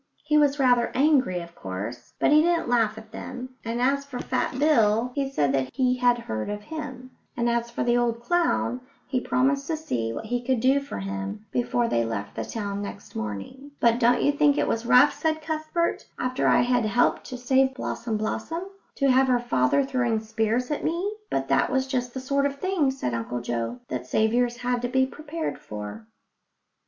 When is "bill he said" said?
4.57-5.51